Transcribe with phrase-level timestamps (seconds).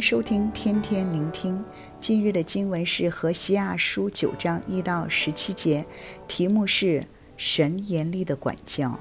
[0.00, 1.62] 收听天天聆听。
[2.00, 5.84] 今日的经文是何西亚书九章一到十七节，
[6.26, 8.98] 题目是“神严厉的管教”。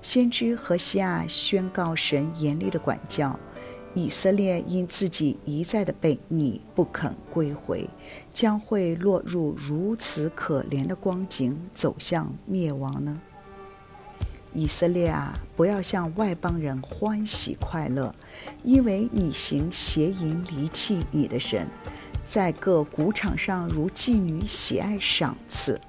[0.00, 3.38] 先知何西亚宣告神严厉的管教，
[3.94, 7.88] 以色列因自己一再的悖逆不肯归回，
[8.32, 13.20] 将会落入如此可怜的光景，走向灭亡呢？
[14.54, 18.14] 以色列啊，不要向外邦人欢喜快乐，
[18.62, 21.66] 因为你行邪淫，离弃你的神，
[22.24, 25.80] 在各谷场上如妓女喜爱赏赐。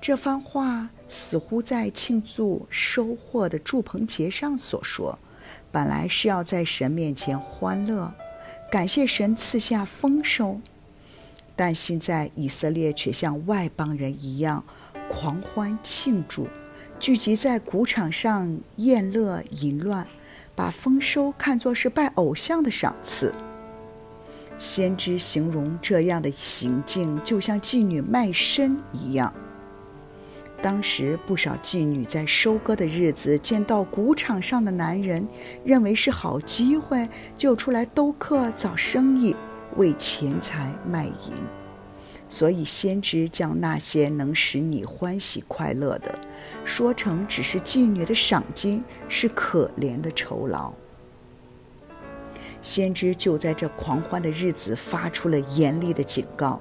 [0.00, 5.18] 这番话似乎在庆祝收获的祝棚节上所说，
[5.72, 8.12] 本来是要在神面前欢乐，
[8.70, 10.60] 感谢神赐下丰收，
[11.56, 14.62] 但现在以色列却像外邦人一样
[15.10, 16.46] 狂欢庆祝。
[16.98, 20.04] 聚集在谷场上宴乐淫乱，
[20.56, 23.32] 把丰收看作是拜偶像的赏赐。
[24.58, 29.32] 先知形容这样的行径，就像妓女卖身一样。
[30.60, 35.24] 当时不少妓女在收割的日子见到谷场上的男人，
[35.64, 39.36] 认为是好机会，就出来兜客找生意，
[39.76, 41.57] 为钱财卖淫。
[42.28, 46.18] 所以先知将那些能使你欢喜快乐的，
[46.64, 50.72] 说成只是妓女的赏金，是可怜的酬劳。
[52.60, 56.60] 先知就在这狂欢的日子发出了严厉的警告：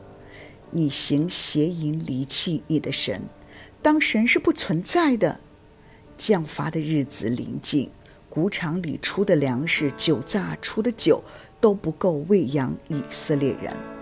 [0.72, 3.24] 你行邪淫，离弃你的神，
[3.82, 5.40] 当神是不存在的。
[6.16, 7.90] 降罚的日子临近，
[8.30, 11.24] 谷场里出的粮食、酒榨出的酒
[11.60, 13.97] 都不够喂养以色列人。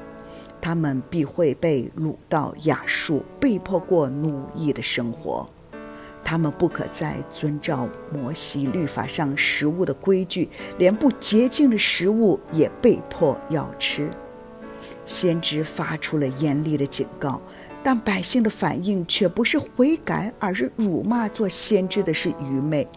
[0.65, 5.47] 他们必会被掳到亚述，被迫过奴役的生活。
[6.23, 10.49] 他们不可再遵照摩西律法上食物的规矩，
[10.79, 14.09] 连不洁净的食物也被迫要吃。
[15.05, 17.39] 先知发出了严厉的警告，
[17.83, 22.87] 但百姓的反应却不是悔改，而是辱骂做先知的是愚昧，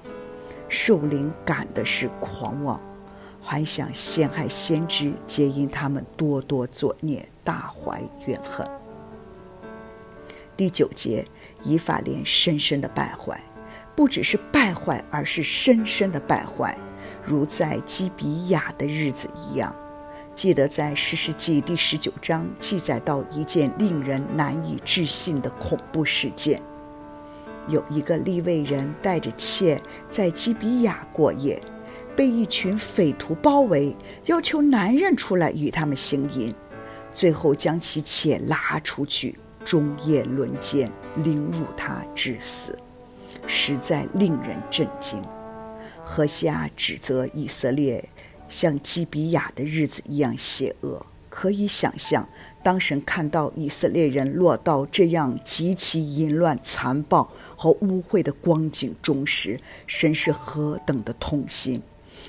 [0.71, 2.81] 受灵感的是狂妄。
[3.43, 8.69] 还想陷害先知，皆因他们多多作孽，大怀怨恨。
[10.55, 11.25] 第九节，
[11.65, 13.41] 以法莲深深的败坏，
[13.97, 16.77] 不只是败坏，而是深深的败坏，
[17.25, 19.75] 如在基比亚的日子一样。
[20.35, 26.61] 记得在士师记第十九章记载到一件令人难以置信的恐怖事件：
[27.67, 31.59] 有一个利未人带着妾在基比亚过夜。
[32.15, 36.53] 被一群匪徒包围，要求男人出来与他们行淫，
[37.19, 42.79] 最后将其且拉出去，终夜轮奸，凌辱她致死，
[43.45, 45.21] 实在令人震惊。
[46.05, 48.09] 何西阿指责以色列
[48.49, 52.29] 像基比亚的日子一样邪恶，可以想象，
[52.63, 59.59] 当神看到以色列人落到这样极其淫乱、残暴和污秽的光景中时，
[59.89, 61.83] 神是何等的痛心。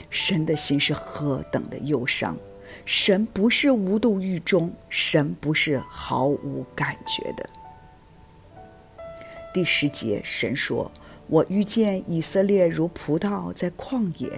[0.09, 2.35] 神的心是何等的忧伤，
[2.85, 7.49] 神不是无动于衷，神不是毫无感觉的。
[9.53, 10.91] 第十节，神说
[11.27, 14.31] ：“我遇见以色列如葡萄在旷野，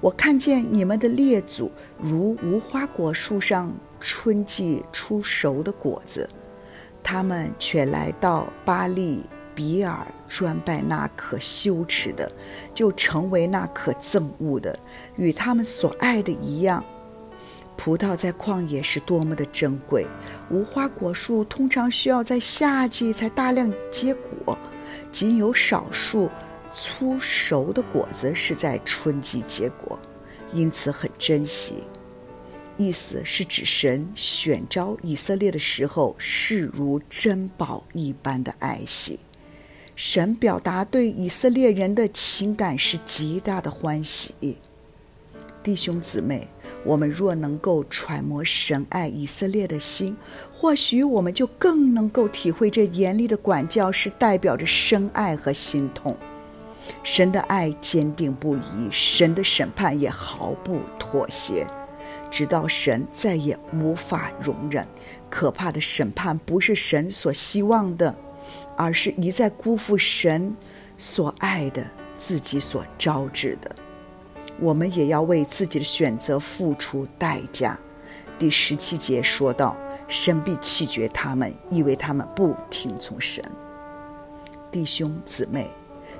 [0.00, 6.28] 我看见你们的列祖如无花果树上春季初熟的果子，
[7.02, 9.24] 他们却来到巴力。”
[9.56, 12.30] 比尔专拜那可羞耻的，
[12.74, 14.78] 就成为那可憎恶的，
[15.16, 16.84] 与他们所爱的一样。
[17.76, 20.06] 葡萄在旷野是多么的珍贵，
[20.50, 24.58] 无花果树通常需要在夏季才大量结果，
[25.12, 26.30] 仅有少数
[26.74, 29.98] 粗熟的果子是在春季结果，
[30.52, 31.84] 因此很珍惜。
[32.78, 39.18] 意思是指神选召以色列的时候，视如珍宝一般的爱惜。
[39.94, 44.58] 神表达对以色列人的情感是极大的欢喜。
[45.62, 46.46] 弟兄姊妹，
[46.86, 50.16] 我们若能够揣摩神爱以色列的心，
[50.52, 56.16] 或许我们就更能够体会这严厉的管教是代表着深爱和心痛。
[57.02, 61.66] 神的爱坚定不移，神的审判也毫不妥协，
[62.30, 64.86] 直到神再也无法容忍。
[65.28, 68.14] 可怕的审判不是神所希望的。
[68.76, 70.54] 而是一再辜负神
[70.96, 71.84] 所爱的
[72.16, 73.74] 自己所招致的，
[74.60, 77.78] 我们也要为自己的选择付出代价。
[78.38, 79.76] 第十七节说道
[80.08, 83.42] ：“神必弃绝他们，因为他们不听从神。”
[84.70, 85.68] 弟兄姊妹，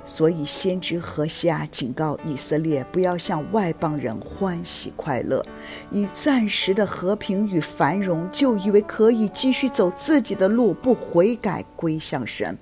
[0.03, 5.45] 所以先知何西阿警告以色列，不要向外邦人欢喜快乐，
[5.91, 12.57] 以暂时的和平与繁荣，就以为可以继续走自己的路，不悔改归向神。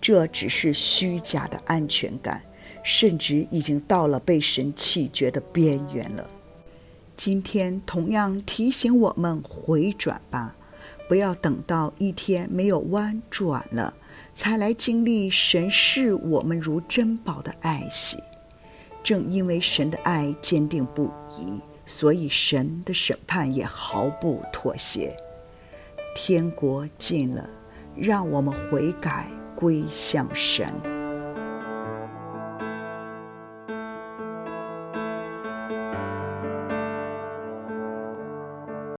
[0.00, 2.42] 这只是虚假的安全感，
[2.84, 6.30] 甚至已经到了被神弃绝的边缘了。
[7.16, 10.54] 今天同样提醒我们回转吧，
[11.08, 13.94] 不要等到一天没有弯转了。
[14.34, 18.18] 才来经历神视我们如珍宝的爱惜，
[19.02, 25.16] 正因为神的爱坚定不移，所以神的审判也毫不妥协。
[26.16, 27.48] 天国近了，
[27.96, 30.93] 让我们悔改归向神。